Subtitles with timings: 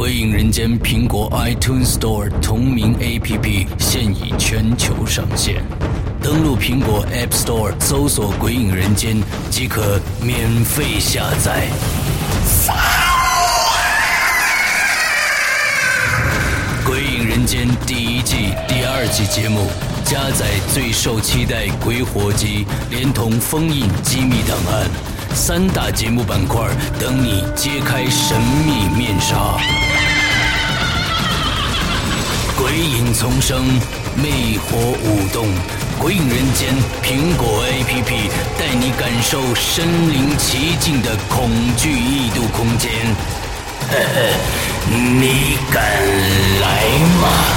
[0.00, 5.62] 鬼影人间苹果 iTunes Store 同名 APP 现已全球上线，
[6.22, 11.68] 登录苹果 App Store 搜索“鬼影人间”即可免费下载。
[16.86, 19.68] 《鬼影人间》第一季第二季节目，
[20.02, 24.88] 加载最受期待鬼火集，连同封印机密档案，
[25.34, 26.66] 三大节目板块
[26.98, 29.89] 等你揭开神秘面纱。
[32.60, 33.64] 鬼影丛生，
[34.16, 35.46] 魅火舞动，
[35.98, 38.28] 《鬼影人间》苹果 APP
[38.58, 42.90] 带你感受身临其境的恐惧异度空间。
[43.88, 44.20] 呵呵，
[44.92, 45.82] 你敢
[46.60, 46.84] 来
[47.22, 47.49] 吗？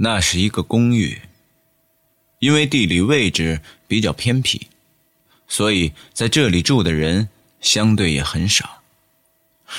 [0.00, 1.20] 那是一个公寓，
[2.38, 4.68] 因为地理位置比较偏僻，
[5.48, 7.28] 所以在这里住的人
[7.60, 8.82] 相对也很少。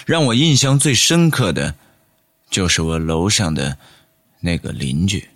[0.06, 1.76] 让我印象最深刻的，
[2.50, 3.78] 就是我楼上的
[4.42, 5.30] 那个邻居。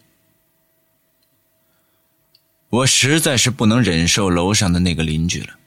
[2.69, 5.57] 我实在是不能忍受楼上的那个邻居了。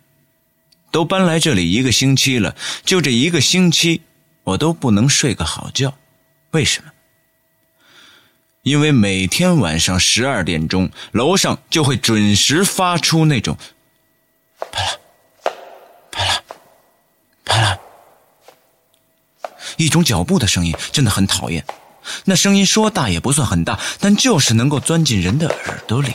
[0.90, 4.02] 都搬来这里一个星期了，就这一个星期，
[4.44, 5.96] 我都不能睡个好觉。
[6.50, 6.90] 为什么？
[8.66, 13.56] 因为每天晚上十二点钟，楼上就会准时发出那种
[14.72, 14.98] “啪啦
[16.10, 16.42] 啪啦
[17.44, 17.78] 啪啦”
[19.78, 21.64] 一种脚步的声音，真的很讨厌。
[22.24, 26.12] 那声音说大也不算很大，但就是能够钻进人的耳朵里，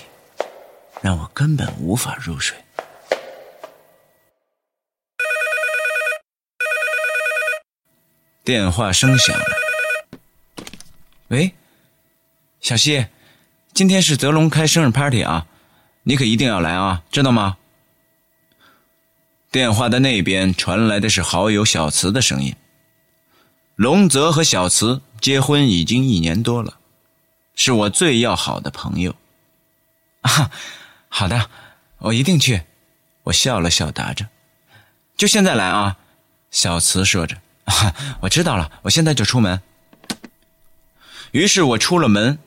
[1.01, 2.57] 让我根本无法入睡。
[8.43, 9.45] 电话声响了，
[11.29, 11.53] 喂。
[12.61, 13.07] 小西，
[13.73, 15.47] 今天是泽龙开生日 party 啊，
[16.03, 17.57] 你可一定要来啊，知道吗？
[19.49, 22.55] 电话的那边传来的是好友小慈的声音。
[23.75, 26.77] 龙泽和小慈结婚已经一年多了，
[27.55, 29.15] 是我最要好的朋友。
[30.21, 30.51] 啊，
[31.09, 31.49] 好的，
[31.97, 32.61] 我一定去。
[33.23, 34.27] 我笑了笑，答着
[35.17, 35.97] ：“就现在来啊。”
[36.51, 37.35] 小慈说着
[37.65, 39.59] ：“啊，我知道了，我现在就出门。”
[41.33, 42.37] 于是我出了门。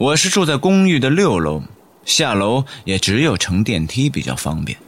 [0.00, 1.62] 我是住在公寓的六楼，
[2.06, 4.78] 下楼也只有乘电梯比较方便。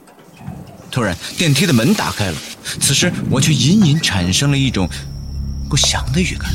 [0.89, 4.89] 突然，电梯的门打开了，此时我却隐隐产生了一种
[5.69, 6.51] 不祥的预感。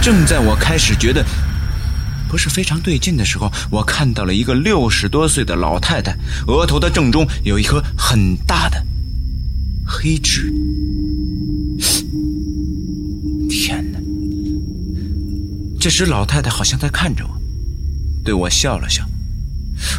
[0.00, 1.22] 正在我开始觉得
[2.26, 6.16] 不是非常对劲的时候，我看到了一个六十多岁的老太太，
[6.46, 8.82] 额头的正中有一颗很大的
[9.86, 10.50] 黑痣。
[15.78, 17.40] 这时，老太太好像在看着我，
[18.24, 19.04] 对我笑了笑。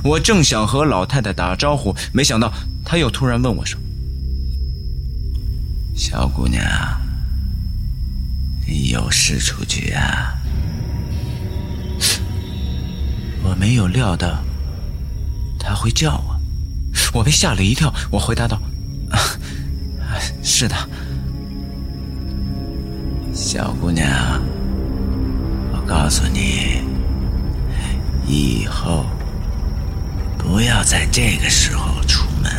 [0.04, 2.52] 我正想和老太太打招呼，没想到
[2.84, 3.80] 她又突然问我说
[5.96, 6.64] ：“小姑娘，
[8.68, 10.34] 你有事出去啊？”
[13.44, 14.44] 我没有料到
[15.58, 16.36] 她会叫我，
[17.14, 17.94] 我被吓了一跳。
[18.12, 18.60] 我回答道
[20.44, 20.76] ：“是的，
[23.34, 24.42] 小姑娘。”
[25.88, 26.82] 告诉你，
[28.26, 29.06] 以后
[30.38, 32.52] 不要在这个时候出门。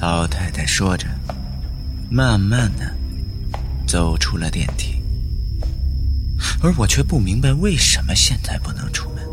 [0.00, 1.06] 老太太说着，
[2.10, 2.92] 慢慢的
[3.86, 5.00] 走出了电梯，
[6.60, 9.24] 而我却不明白为什么现在不能出门。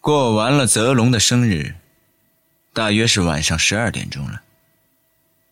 [0.00, 1.74] 过完了泽龙的生日。
[2.74, 4.42] 大约是晚上十二点钟了，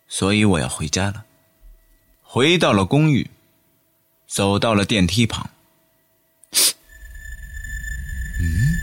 [0.08, 1.24] 所以我要回家了。
[2.20, 3.30] 回到了公寓，
[4.26, 5.48] 走到了电梯旁。
[8.40, 8.74] 嗯，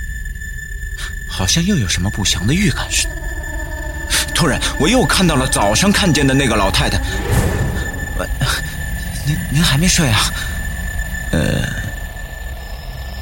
[1.29, 3.19] 好像又有什么不祥的预感似的。
[4.33, 6.97] 突然，我又看到了早上看见的那个老太太。
[9.27, 10.19] 您您还没睡啊？
[11.33, 11.67] 呃，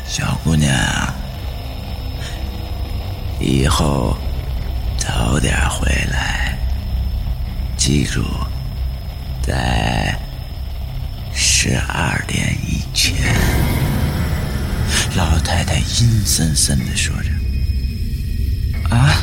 [0.08, 0.72] 小姑娘，
[3.40, 4.16] 以后
[5.30, 6.58] 早点回来，
[7.76, 8.24] 记住，
[9.46, 10.18] 在
[11.34, 13.36] 十二点以前。
[15.18, 17.30] 老太太阴森森的说着
[18.90, 19.22] ：“啊，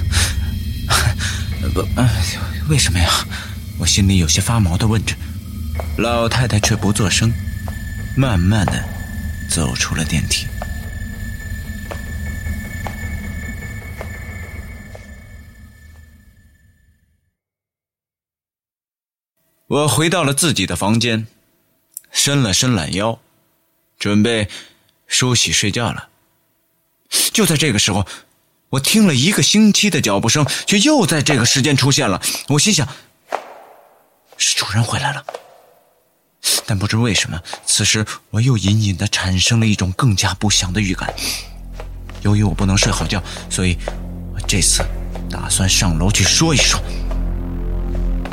[1.73, 1.81] 不，
[2.69, 3.09] 为什么呀？”
[3.81, 5.17] 我心里有些发毛的问着。
[5.97, 7.33] 老太太却不作声，
[8.15, 8.85] 慢慢的
[9.49, 10.47] 走出了电梯。
[19.67, 21.27] 我回到了自己的房间，
[22.13, 23.19] 伸了伸懒腰，
[23.99, 24.49] 准备
[25.07, 26.09] 梳洗睡觉了。
[27.33, 28.07] 就在这个时候，
[28.69, 32.21] 我听了一个星期的脚步声，却又在这个时间出现了。
[32.49, 32.87] 我心想，
[34.37, 35.25] 是主人回来了。
[36.67, 41.15] 但不知为什么，此时我又隐隐的产生了一种更加不祥的预感。
[42.21, 43.79] 由于我不能睡好觉，所以
[44.35, 44.85] 我这次
[45.31, 46.79] 打算上楼去说一说。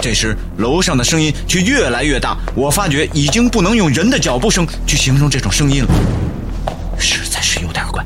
[0.01, 5.89] 这时，楼上的声音却越来越大，我发觉已经不能用人的脚步声去形容这种声音了，
[6.97, 8.03] 实在是有点怪。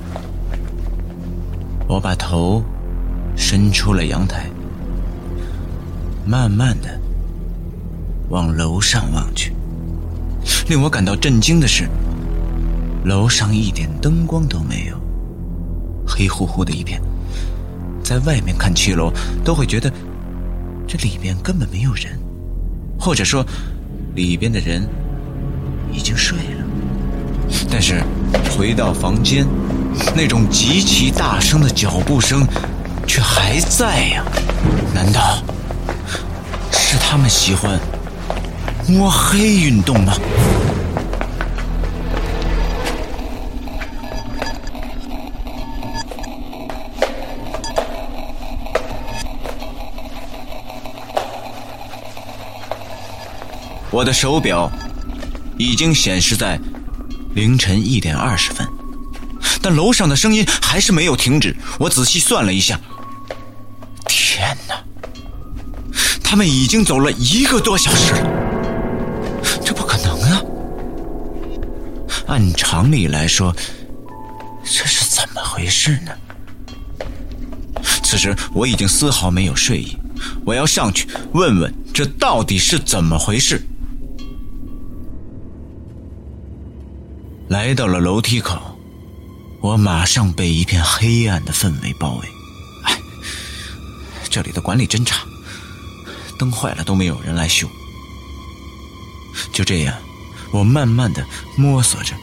[1.88, 2.62] 我把头
[3.38, 4.46] 伸出了阳台，
[6.26, 7.00] 慢慢的
[8.30, 9.54] 往楼上望去。
[10.68, 11.88] 令我感到震惊的是，
[13.06, 14.98] 楼上一点灯光都没有，
[16.06, 17.02] 黑乎乎的一片。
[18.04, 19.12] 在外面看七楼，
[19.44, 19.92] 都会觉得
[20.98, 22.20] 里边根本没有人，
[23.00, 23.46] 或者说
[24.16, 24.88] 里边的人
[25.92, 26.66] 已经睡了。
[27.70, 28.04] 但是
[28.52, 29.46] 回到房间，
[30.16, 32.48] 那种极其大声的脚步声
[33.08, 34.24] 却还在呀！
[34.94, 35.44] 难道
[36.72, 37.80] 是他们喜欢？
[38.88, 40.14] 摸黑运动吗？
[53.96, 54.70] 我的手表
[55.58, 56.60] 已经显示在
[57.34, 58.68] 凌晨一点二十分，
[59.62, 61.56] 但楼上的声音还是没有停止。
[61.80, 62.78] 我仔细算了一下，
[64.06, 64.76] 天哪！
[66.22, 68.30] 他们已经走了一个多小时了。
[69.64, 70.42] 这不可能啊
[72.28, 73.56] 按常理来说，
[74.66, 76.12] 这是怎么回事呢？
[78.04, 79.96] 此时我已经丝毫没有睡意，
[80.46, 83.66] 我要上去问问这到底是怎么回事。
[87.56, 88.78] 来到了楼梯口，
[89.62, 92.28] 我马上被一片黑暗的氛围包围。
[92.84, 93.00] 哎，
[94.30, 95.26] 这里的管理真差，
[96.38, 97.66] 灯坏了都没有人来修。
[99.54, 99.96] 就这样，
[100.52, 101.26] 我慢慢的
[101.56, 102.14] 摸索着。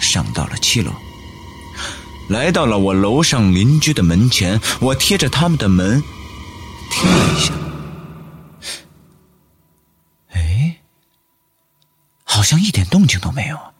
[0.00, 0.90] 上到了七楼，
[2.28, 6.02] 来到了我楼上邻居的门前，我贴着他们的门
[6.90, 7.52] 听了一下，
[10.32, 10.80] 哎，
[12.24, 13.70] 好像一点动静都没有啊。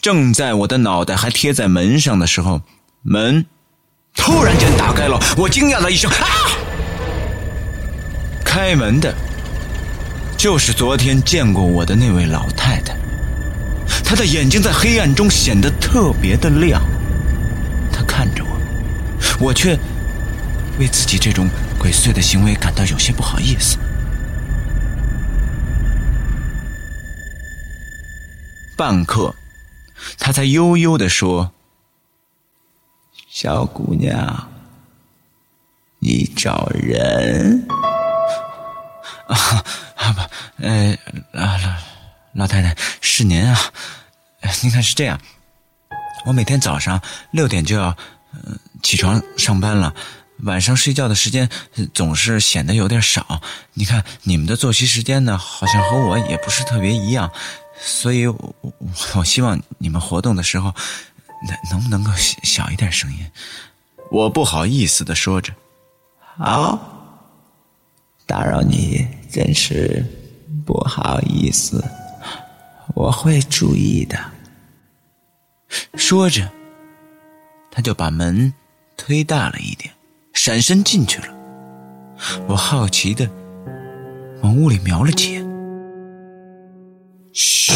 [0.00, 2.60] 正在我的脑袋还贴在门上的时候，
[3.02, 3.44] 门
[4.14, 6.26] 突然间打开了，我惊讶了一声：“啊！”
[8.44, 9.14] 开门的
[10.38, 12.96] 就是昨天见过我的那位老太太。
[14.04, 16.80] 她的眼睛在黑暗中显得特别的亮，
[17.92, 19.76] 她看着我，我却
[20.78, 21.48] 为自己这种
[21.78, 23.76] 鬼祟的行为感到有些不好意思。
[28.76, 29.34] 半刻，
[30.18, 31.52] 他才悠悠的说
[33.28, 34.48] ：“小姑娘，
[35.98, 37.66] 你找人？”
[39.26, 39.36] 啊
[39.96, 40.96] 啊不，呃，
[41.32, 41.74] 老老
[42.34, 43.58] 老太太是您啊。
[44.62, 45.20] 您看是这样，
[46.26, 47.96] 我每天早上六点就要
[48.82, 49.92] 起床上班了，
[50.44, 51.50] 晚上睡觉的时间
[51.92, 53.42] 总是显得有点少。
[53.74, 57.32] 你看你们的作息时间呢，好像和我也不是特别一样，
[57.78, 58.54] 所以我
[59.14, 60.74] 我希望你们活动的时候
[61.46, 62.10] 能能不能够
[62.42, 63.18] 小一点声音。
[64.10, 65.52] 我不好意思的说着。
[66.38, 66.78] 好，
[68.26, 70.04] 打扰你真是
[70.64, 71.84] 不好意思，
[72.94, 74.18] 我会注意的。
[75.94, 76.50] 说着，
[77.70, 78.52] 他就把门
[78.96, 79.92] 推大了一点，
[80.32, 81.28] 闪身进去了。
[82.46, 83.28] 我好奇的
[84.42, 85.45] 往屋里瞄了几眼。
[87.36, 87.70] 嘘！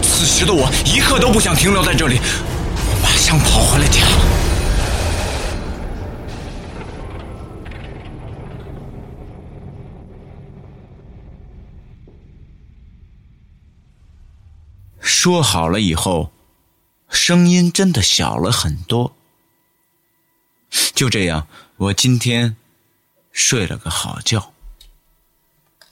[0.00, 4.06] 此时的我一刻都不想停留在这里，我马上跑回了家。
[15.00, 16.30] 说好了以后，
[17.08, 19.16] 声音真的小了很多。
[20.94, 22.56] 就这样，我今天
[23.32, 24.52] 睡了个好觉。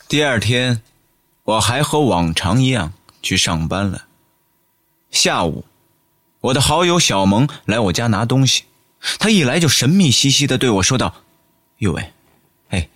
[0.07, 0.83] 第二天。
[1.45, 4.07] 我还和往常一样去上班了。
[5.11, 5.65] 下午，
[6.41, 8.65] 我的好友小萌来我家拿东西，
[9.19, 11.15] 他一来就神秘兮兮的对我说道
[11.79, 12.13] ：“哟喂，
[12.69, 12.89] 哎，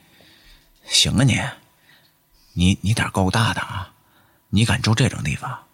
[0.87, 1.41] 行啊你，
[2.53, 3.93] 你你胆够大的啊，
[4.51, 5.65] 你敢住这种地方？”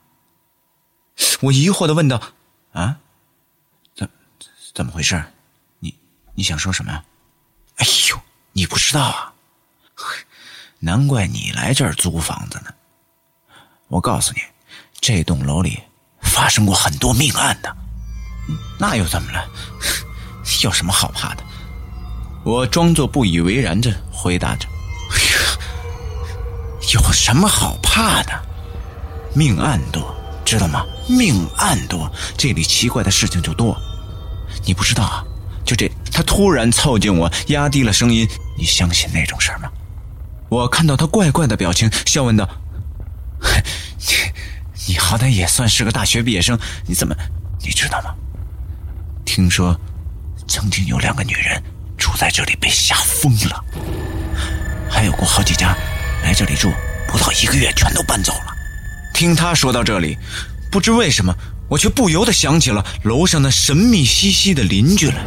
[1.43, 2.21] 我疑惑的问道
[2.73, 2.99] ：“啊，
[3.95, 4.09] 怎
[4.73, 5.23] 怎么回事？
[5.81, 5.95] 你
[6.35, 7.05] 你想说什么？”
[7.77, 8.21] 哎呦，
[8.53, 9.35] 你不知道啊？
[10.85, 12.75] 难怪你来这儿租房子呢。
[13.87, 14.41] 我告诉你，
[15.01, 15.79] 这栋楼里。
[16.23, 17.77] 发生过很多命案的，
[18.79, 19.45] 那又怎么了？
[20.63, 21.45] 有什么好怕的？
[22.43, 24.67] 我装作不以为然着回答着
[26.95, 28.33] ：“有什么好怕的？
[29.35, 30.87] 命案多，知道吗？
[31.07, 33.77] 命案多，这里奇怪的事情就多。
[34.65, 35.23] 你不知道啊？
[35.67, 35.91] 就这……
[36.11, 39.71] 他突然凑近我，压低了声音：‘你相信那种事儿吗？’
[40.53, 42.47] 我看到他怪怪的表情，笑问道
[43.97, 44.13] ：‘你
[44.87, 47.17] ……’你好歹也算是个大学毕业生，你怎么？
[47.63, 48.15] 你知道吗？
[49.25, 49.75] 听说
[50.47, 51.63] 曾经有两个女人
[51.97, 53.65] 住在这里被吓疯了，
[54.91, 55.75] 还有过好几家
[56.23, 56.71] 来这里住
[57.09, 58.55] 不到一个月全都搬走了。
[59.15, 60.19] 听他说到这里，
[60.71, 61.35] 不知为什么
[61.67, 65.25] 我却不由得想起了楼上那神秘兮兮的邻居来。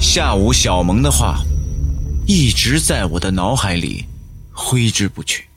[0.00, 1.38] 下午小萌的话
[2.28, 4.06] 一直在我的脑海里
[4.52, 5.48] 挥之不去。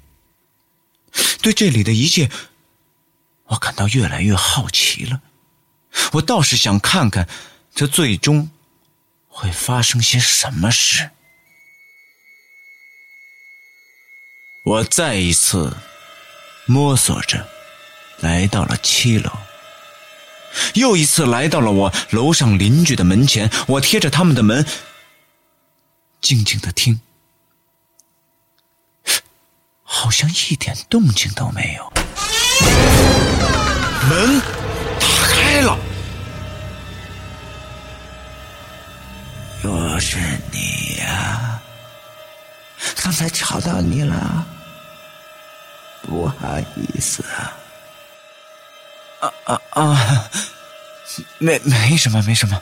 [1.42, 2.32] 对这里的一切，
[3.48, 5.22] 我感到越来越好奇了。
[6.14, 7.28] 我倒是想看看，
[7.76, 8.50] 这最终
[9.28, 11.10] 会发生些什么事。
[14.64, 15.76] 我再一次
[16.66, 17.50] 摸索着
[18.22, 19.30] 来到了七楼，
[20.76, 23.52] 又一次来到了我楼上邻居的门前。
[23.68, 24.66] 我贴着他们的门，
[26.22, 27.02] 静静的听。
[29.84, 31.94] 好像一点动静都没有，
[34.10, 34.40] 门
[35.00, 35.78] 打开了。
[39.64, 40.18] 又是
[40.52, 41.62] 你呀！
[42.96, 44.46] 刚才吵到你了，
[46.02, 47.54] 不好意思啊。
[49.20, 50.30] 啊啊啊！
[51.38, 52.60] 没没什么，没什么。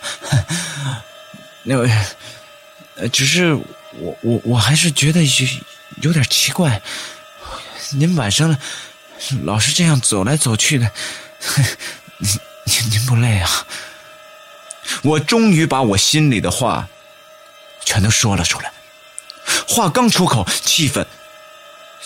[1.64, 1.90] 那位，
[3.08, 5.48] 只是我我我还是觉得有
[6.02, 6.82] 有点奇怪。
[7.92, 8.56] 您晚上
[9.44, 10.92] 老是这样走来走去的，
[12.18, 12.30] 您
[12.66, 13.50] 您您不累啊？
[15.04, 16.88] 我终于把我心里的话
[17.86, 18.72] 全都说了出来，
[19.68, 21.06] 话刚出口，气氛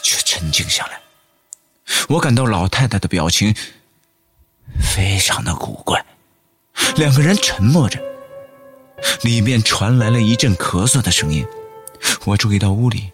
[0.01, 0.99] 却沉静下来。
[2.09, 3.55] 我感到老太太的表情
[4.81, 6.05] 非常的古怪，
[6.95, 7.99] 两个人沉默着，
[9.21, 11.45] 里面传来了一阵咳嗽的声音。
[12.25, 13.11] 我注意到屋里。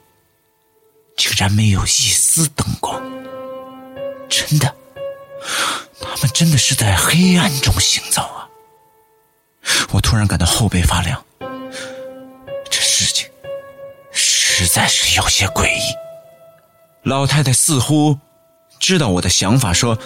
[1.17, 2.97] 竟然没有一丝灯光，
[4.29, 4.73] 真的，
[5.99, 8.47] 他们真的是在黑暗中行走啊！
[9.91, 11.21] 我突然感到后背发凉，
[12.69, 13.29] 这事情
[14.13, 15.81] 实在是有些诡异。
[17.03, 18.17] 老太太似乎
[18.79, 19.99] 知道我的想法，说：“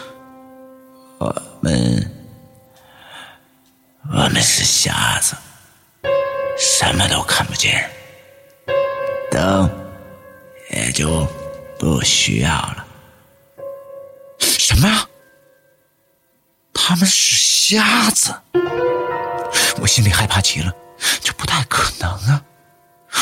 [1.20, 2.12] 我们，
[4.12, 5.36] 我们是瞎子，
[6.58, 7.90] 什么都看不见，
[9.32, 9.70] 灯。”
[10.72, 11.28] 也就
[11.78, 12.88] 不需要了。
[14.40, 15.08] 什么？
[16.74, 18.34] 他们是瞎子？
[19.80, 20.74] 我心里害怕极了，
[21.22, 22.44] 这不太可能啊！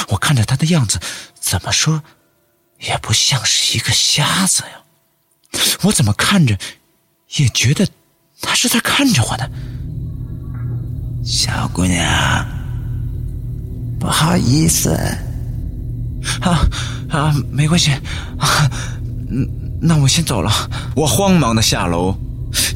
[0.07, 0.97] 我看着他的样子，
[1.37, 2.01] 怎么说
[2.79, 5.61] 也不像是一个瞎子呀。
[5.81, 6.57] 我怎么看着
[7.35, 7.85] 也觉得
[8.41, 9.49] 他是在看着我呢？
[11.25, 12.47] 小姑娘，
[14.01, 14.89] 不好意思。
[16.41, 16.67] 啊
[17.09, 17.91] 啊，没关系，
[18.39, 18.67] 啊，
[19.29, 19.47] 嗯，
[19.79, 20.51] 那我先走了。
[20.95, 22.15] 我慌忙的下楼。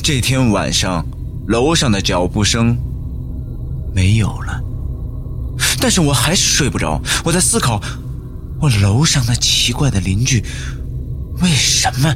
[0.03, 1.03] 这天晚上，
[1.48, 2.77] 楼上的脚步声
[3.94, 4.62] 没有了，
[5.82, 7.01] 但是我还是睡不着。
[7.24, 7.82] 我在思考，
[8.62, 10.46] 我楼上那奇怪的邻居
[11.41, 12.15] 为什么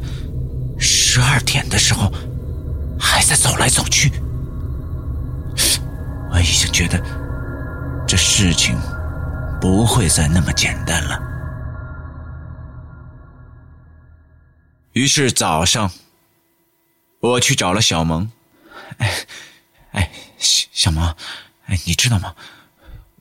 [0.78, 2.12] 十二点的时候
[3.00, 4.12] 还在走来走去？
[6.32, 7.04] 我已经觉得
[8.08, 8.78] 这事情。
[9.62, 11.20] 不会再那么简单了。
[14.94, 15.92] 于是早上，
[17.20, 18.32] 我去找了小萌。
[18.98, 19.26] 哎，
[19.92, 21.16] 哎，小小萌，
[21.66, 22.36] 哎，你知道吗？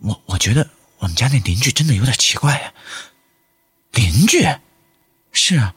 [0.01, 0.67] 我我觉得
[0.99, 2.73] 我们家那邻居真的有点奇怪呀。
[3.93, 4.47] 邻居？
[5.33, 5.75] 是啊，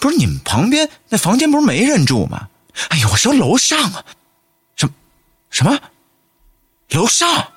[0.00, 2.48] 不是你们旁边那房间不是没人住吗？
[2.90, 4.04] 哎呀，我说楼上啊，
[4.76, 4.88] 什
[5.50, 5.78] 什么？
[6.90, 7.52] 楼上？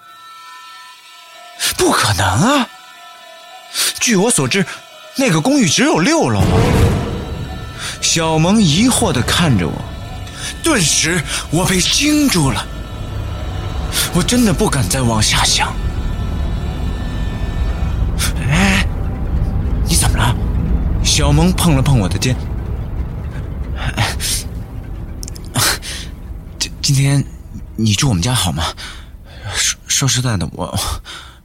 [1.77, 2.67] 不可能啊！
[3.99, 4.65] 据我所知，
[5.15, 6.41] 那个公寓只有六楼。
[8.01, 9.73] 小萌疑惑的看着我，
[10.63, 12.65] 顿时我被惊住了。
[14.13, 15.73] 我真的不敢再往下想。
[18.49, 18.85] 哎，
[19.87, 20.35] 你怎么了？
[21.03, 22.35] 小萌碰了碰我的肩。
[26.59, 27.23] 今今天
[27.75, 28.63] 你住我们家好吗？
[29.55, 30.77] 说说实在的，我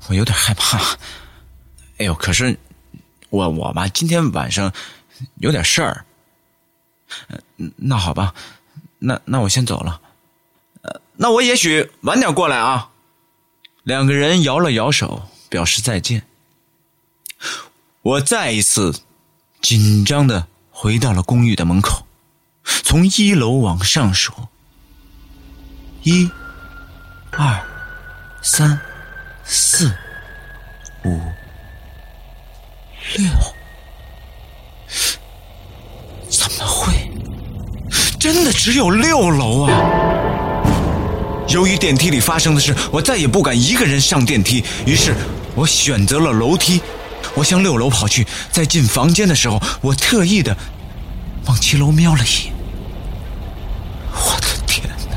[0.08, 0.78] 我有点害怕。
[1.98, 2.58] 哎呦，可是
[3.30, 4.72] 我我吧，今天晚上
[5.36, 6.04] 有点事儿。
[7.76, 8.34] 那好吧，
[8.98, 10.00] 那那我先走了。
[10.82, 12.90] 呃，那我也许晚点过来啊。
[13.82, 16.22] 两个人摇了摇手，表示再见。
[18.02, 18.94] 我再一次
[19.60, 22.06] 紧张的回到了公寓的门口，
[22.64, 24.32] 从一楼往上数：
[26.02, 26.30] 一、
[27.30, 27.64] 二、
[28.42, 28.80] 三、
[29.46, 29.92] 四、
[31.04, 31.20] 五、
[33.16, 33.30] 六。
[36.28, 37.10] 怎么会？
[38.18, 39.72] 真的只有六楼啊！
[41.48, 45.14] 由于电梯里发生的事，我再也不敢一个人上电梯，于是
[45.54, 46.82] 我选择了楼梯。
[47.34, 50.56] 我向六楼跑去，在进房间的时候，我特意的
[51.44, 52.52] 往七楼瞄了一眼。
[54.12, 55.16] 我的天哪，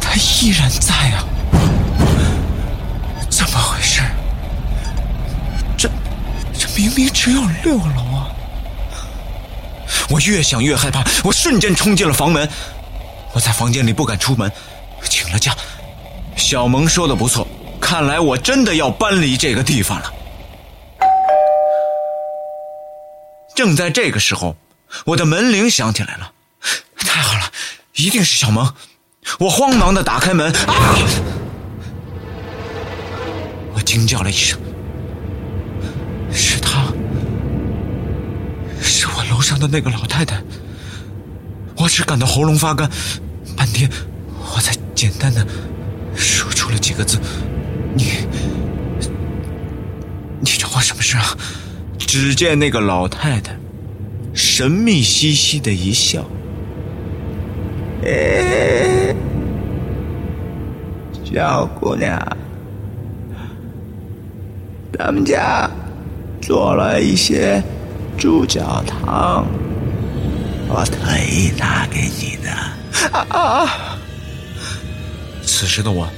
[0.00, 1.24] 他依然在啊！
[6.98, 8.26] 你只有六楼啊！
[10.10, 12.50] 我越想越害怕，我瞬间冲进了房门。
[13.32, 14.50] 我在房间里不敢出门，
[15.08, 15.54] 请了假。
[16.34, 17.46] 小萌说的不错。
[17.80, 20.12] 看来我真的要搬离这个地方了。
[23.54, 24.56] 正在这个时候，
[25.04, 26.32] 我的门铃响起来了。
[26.96, 27.48] 太好了，
[27.94, 28.74] 一定是小萌！
[29.38, 30.98] 我慌忙的打开门，啊！
[33.72, 34.58] 我惊叫了一声，
[39.38, 40.42] 楼上的那个老太太。
[41.76, 42.90] 我只感到喉咙发干，
[43.56, 43.88] 半天
[44.52, 45.46] 我才简单的
[46.12, 47.20] 说出了几个字。
[47.94, 48.26] 你，
[50.40, 51.38] 你找我什么事啊？
[51.98, 53.56] 只见那个老太太
[54.34, 56.28] 神秘兮兮的一笑，
[58.04, 59.14] 哎，
[61.24, 62.20] 小姑娘，
[64.98, 65.70] 咱们家
[66.40, 67.62] 做了一些
[68.18, 69.46] 猪脚汤，
[70.68, 72.50] 我特意拿给你的。
[73.30, 73.96] 啊！
[75.46, 76.08] 此时的我。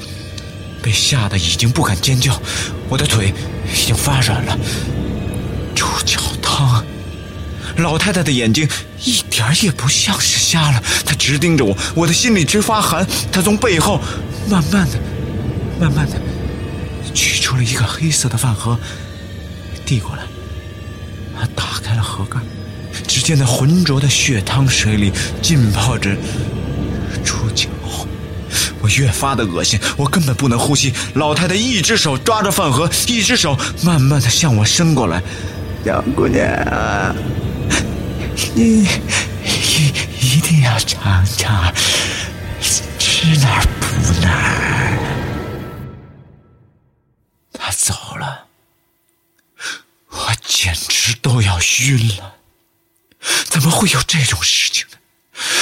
[0.83, 2.41] 被吓得已经不敢尖叫，
[2.89, 3.35] 我的腿
[3.71, 4.59] 已经发软了。
[5.75, 6.83] 猪脚汤，
[7.77, 8.67] 老太太的眼睛
[9.05, 13.07] 一点也不像是瞎了，她直盯着我，我的心里直发寒。
[13.31, 14.01] 她从背后
[14.49, 14.99] 慢慢的、
[15.79, 16.17] 慢慢的
[17.13, 18.79] 取出了一个黑色的饭盒，
[19.85, 20.20] 递过来。
[22.29, 22.41] 她打开了盒盖，
[23.07, 26.11] 只见那浑浊的血汤水里浸泡着
[27.25, 27.69] 猪脚。
[28.83, 30.93] 我越发的恶心，我根本不能呼吸。
[31.15, 35.23] 老太太一只手抓着饭盒，一只手慢慢的向我伸过来。
[35.85, 37.15] 小姑娘，
[38.55, 38.89] 你
[39.45, 41.73] 一一定要尝尝，
[42.99, 43.65] 吃哪儿
[51.89, 52.37] 晕了。
[53.45, 54.97] 怎么会有这种事情呢？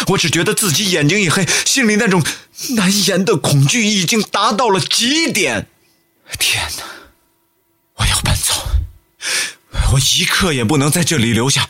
[0.08, 2.24] 我只觉得自己眼睛一黑，心里那种
[2.70, 5.68] 难言的恐惧已经达到了极点。
[6.38, 6.84] 天哪！
[7.96, 8.54] 我要搬走，
[9.92, 11.68] 我一刻也不能在这里留下。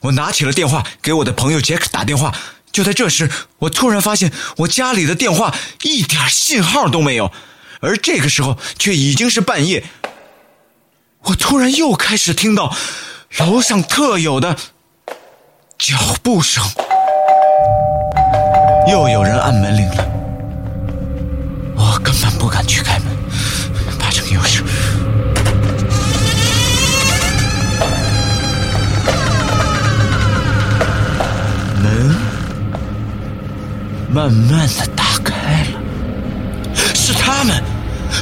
[0.00, 2.34] 我拿起了电话，给我的朋友杰克打电话。
[2.72, 7.32] 就在这时，我突然发现我家里的电话一点信号都没有，
[7.80, 9.84] 而这个时候却已经是半夜。
[11.24, 12.76] 我突然又开始听到
[13.38, 14.56] 楼上特有的
[15.78, 16.64] 脚步声。
[18.88, 20.06] 又有人按门铃了，
[21.76, 23.08] 我根本不敢去开门，
[23.98, 24.62] 怕成有事。
[31.82, 32.14] 门
[34.08, 35.80] 慢慢的打开了，
[36.94, 37.62] 是他们，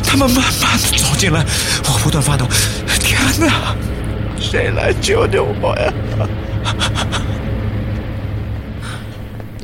[0.03, 1.45] 他们慢慢的走进来，
[1.85, 2.47] 我不断发抖，
[3.01, 3.77] 天哪，
[4.44, 5.92] 谁来救救我呀？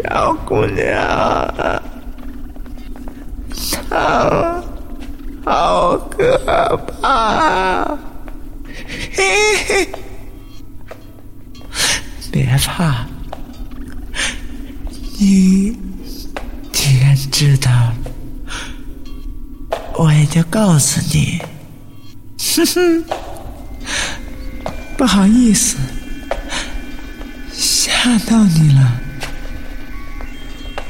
[0.02, 0.96] 小姑娘，
[5.44, 7.98] 好可怕！
[9.14, 9.88] 嘿嘿，
[12.32, 13.06] 别怕，
[15.18, 15.76] 你
[16.72, 17.94] 既然知道了，
[19.98, 21.40] 我也就告诉你。
[22.38, 23.04] 哼哼，
[25.00, 25.78] 不好意思，
[27.54, 27.90] 吓
[28.26, 29.00] 到你了。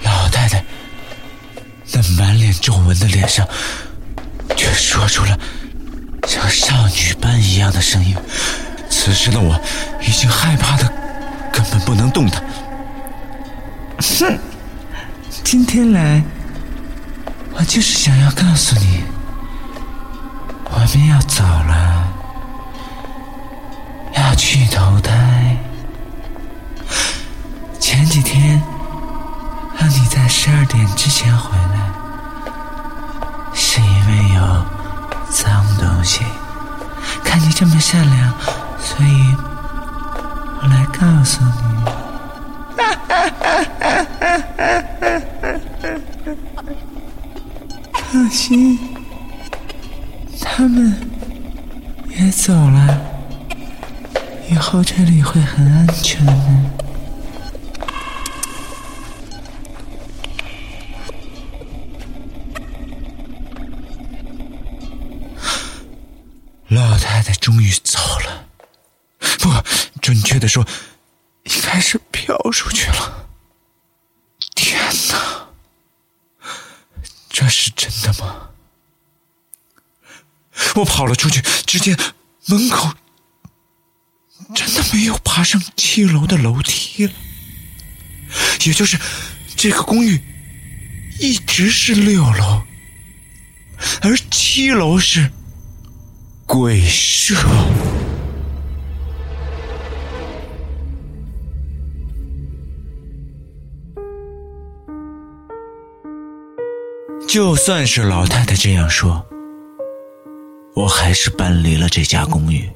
[0.03, 0.64] 老太太
[1.92, 3.46] 那满脸皱纹的脸上，
[4.57, 5.38] 却说出了
[6.27, 8.16] 像少女般一样的声音。
[8.90, 9.57] 此时的我
[10.03, 10.92] 已经害怕的
[11.53, 12.42] 根本不能动弹。
[14.18, 14.37] 哼，
[15.44, 16.20] 今天来，
[17.53, 19.05] 我就是想要告诉你，
[20.64, 21.89] 我们要走了，要
[24.40, 25.55] 去投胎。
[27.79, 28.59] 前几天
[29.79, 31.92] 让你在十二点之前回来，
[33.53, 34.64] 是因为有
[35.29, 36.22] 脏东西。
[37.22, 38.35] 看你这么善良。
[38.83, 39.37] 所以，
[40.62, 41.85] 我来告诉你，
[47.92, 48.79] 可惜
[50.40, 50.98] 他们
[52.09, 52.98] 也走了，
[54.51, 56.27] 以后这里会很安全。
[66.67, 68.49] 老太太终于走了。
[69.39, 69.49] 不，
[70.03, 70.67] 准确的说，
[71.45, 73.29] 应该是飘出去了。
[74.57, 75.49] 天哪，
[77.29, 78.51] 这是真的吗？
[80.75, 81.97] 我跑了出去，只见
[82.47, 82.93] 门口
[84.55, 87.13] 真的没有爬上七楼的楼梯了，
[88.65, 88.99] 也就是
[89.57, 90.21] 这个公寓
[91.19, 92.63] 一直是六楼，
[94.03, 95.31] 而七楼是
[96.47, 97.35] 鬼社。
[107.29, 109.25] 就算是老太太这样说，
[110.75, 112.69] 我还是搬离了这家公寓。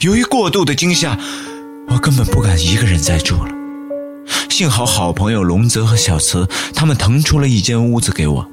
[0.00, 1.18] 由于过度的惊吓，
[1.88, 3.50] 我根本不敢一个人再住了。
[4.50, 8.46] 幸好好朋友龙泽和小慈他们腾出了一间屋子给我。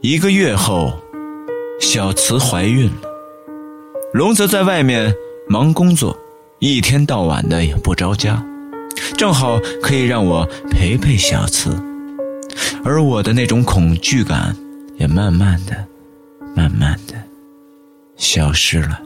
[0.00, 0.92] 一个月后，
[1.80, 2.96] 小慈怀孕了，
[4.12, 5.12] 龙泽在外面
[5.48, 6.16] 忙工作，
[6.60, 8.44] 一天到晚的也不着家，
[9.16, 11.76] 正好可以让我陪陪小慈。
[12.84, 14.56] 而我的那种恐惧感，
[14.98, 15.84] 也慢慢的、
[16.54, 17.14] 慢慢的
[18.16, 19.00] 消失了。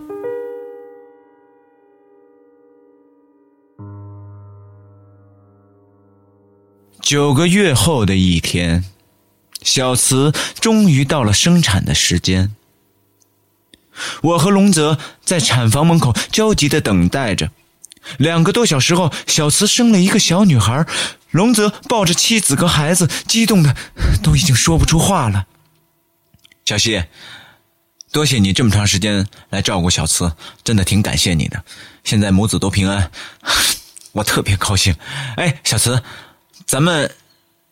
[7.11, 8.85] 九个月后的一天，
[9.63, 12.55] 小慈终于到了生产的时间。
[14.23, 17.51] 我和龙泽在产房门口焦急的等待着。
[18.17, 20.87] 两个多小时后，小慈生了一个小女孩。
[21.33, 23.75] 龙泽抱着妻子和孩子，激动的
[24.23, 25.49] 都已经说不出话了。
[26.65, 27.03] 小西，
[28.13, 31.65] 多谢你这么长时间来照顾小慈，真的挺感谢你的。
[32.05, 33.11] 现在母子都平安，
[34.13, 34.95] 我特别高兴。
[35.35, 36.01] 哎，小慈，
[36.71, 37.17] 咱们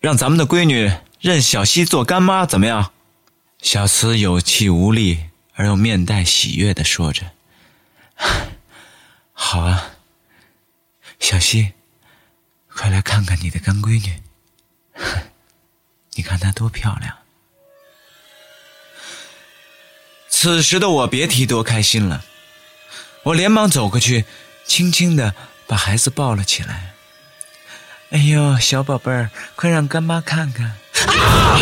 [0.00, 2.90] 让咱们的闺女认小希做干妈怎么样？
[3.62, 7.30] 小慈有气无力而又面带喜悦的说着
[9.32, 9.90] ：“好啊，
[11.20, 11.74] 小希。”
[12.74, 14.20] 快来看看你的干闺女，
[16.14, 17.18] 你看她多漂亮！
[20.28, 22.24] 此时的我别提多开心了，
[23.22, 24.24] 我连忙走过去，
[24.66, 25.36] 轻轻的
[25.68, 26.94] 把孩子抱了起来。
[28.10, 30.64] 哎呦，小宝贝儿，快让干妈看看！
[31.08, 31.60] 啊！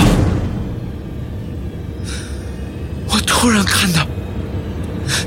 [3.09, 4.07] 我突然看到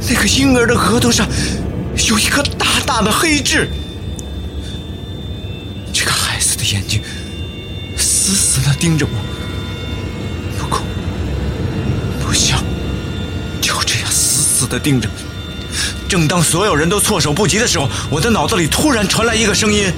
[0.10, 1.28] 那个婴儿的额头上
[2.08, 3.70] 有一颗大大的黑痣。
[5.92, 7.02] 这个孩子的眼睛
[7.98, 9.12] 死死的盯着我，
[10.58, 10.84] 不哭
[12.26, 12.64] 不笑，
[13.60, 15.10] 就这样死死的盯着。
[16.08, 19.92] 正当所有人都措手不及的时候，我的脑子里突然传来一个声音：“